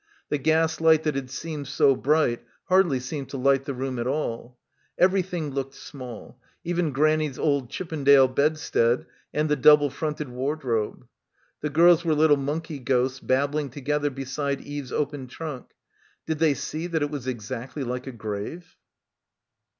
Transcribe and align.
The 0.29 0.39
gas 0.39 0.81
light 0.81 1.03
that 1.03 1.13
had 1.13 1.29
seemed 1.29 1.67
so 1.67 1.95
bright 1.95 2.43
hardly 2.69 2.99
seemed 2.99 3.29
to 3.29 3.37
light 3.37 3.65
the 3.65 3.73
room 3.75 3.99
at 3.99 4.07
all. 4.07 4.57
Everything 4.97 5.51
looked 5.51 5.75
small, 5.75 6.41
even 6.63 6.91
Grannie's 6.91 7.37
old 7.37 7.69
Chippendale 7.69 8.27
bedstead 8.27 9.05
and 9.31 9.47
the 9.47 9.55
double 9.55 9.91
fronted 9.91 10.27
wardrobe. 10.29 11.05
The 11.61 11.69
girls 11.69 12.03
were 12.03 12.15
little 12.15 12.35
monkey 12.37 12.79
ghosts 12.79 13.19
babbling 13.19 13.69
together 13.69 14.09
beside 14.09 14.61
Eve's 14.61 14.91
open 14.91 15.27
trunk. 15.27 15.67
Did 16.25 16.39
they 16.39 16.55
see 16.55 16.87
that 16.87 17.03
it 17.03 17.11
was 17.11 17.27
exactly 17.27 17.83
like 17.83 18.07
a 18.07 18.11
grave? 18.11 18.75